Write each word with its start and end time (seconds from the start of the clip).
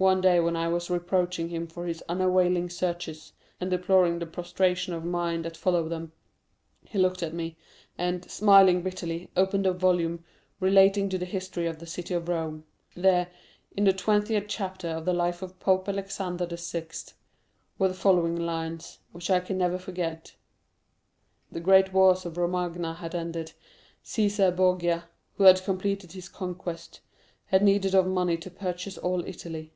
One 0.00 0.22
day 0.22 0.40
when 0.40 0.56
I 0.56 0.66
was 0.66 0.88
reproaching 0.88 1.50
him 1.50 1.66
for 1.66 1.84
his 1.84 2.02
unavailing 2.08 2.70
searches, 2.70 3.34
and 3.60 3.70
deploring 3.70 4.18
the 4.18 4.24
prostration 4.24 4.94
of 4.94 5.04
mind 5.04 5.44
that 5.44 5.58
followed 5.58 5.90
them, 5.90 6.12
he 6.86 6.98
looked 6.98 7.22
at 7.22 7.34
me, 7.34 7.58
and, 7.98 8.24
smiling 8.30 8.80
bitterly, 8.80 9.28
opened 9.36 9.66
a 9.66 9.74
volume 9.74 10.24
relating 10.58 11.10
to 11.10 11.18
the 11.18 11.26
History 11.26 11.66
of 11.66 11.80
the 11.80 11.84
City 11.86 12.14
of 12.14 12.30
Rome. 12.30 12.64
There, 12.96 13.28
in 13.76 13.84
the 13.84 13.92
twentieth 13.92 14.46
chapter 14.48 14.88
of 14.88 15.04
the 15.04 15.12
Life 15.12 15.42
of 15.42 15.60
Pope 15.60 15.86
Alexander 15.86 16.46
VI., 16.46 16.86
were 17.78 17.88
the 17.88 17.92
following 17.92 18.36
lines, 18.36 19.00
which 19.12 19.28
I 19.28 19.38
can 19.40 19.58
never 19.58 19.76
forget:— 19.76 20.34
"'The 21.52 21.60
great 21.60 21.92
wars 21.92 22.24
of 22.24 22.38
Romagna 22.38 22.94
had 22.94 23.14
ended; 23.14 23.52
Cæsar 24.02 24.56
Borgia, 24.56 25.10
who 25.34 25.44
had 25.44 25.62
completed 25.62 26.12
his 26.12 26.30
conquest, 26.30 27.00
had 27.48 27.62
need 27.62 27.84
of 27.94 28.06
money 28.06 28.38
to 28.38 28.50
purchase 28.50 28.96
all 28.96 29.26
Italy. 29.26 29.74